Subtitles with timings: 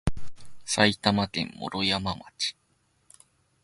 [0.65, 2.55] 埼玉県毛呂山町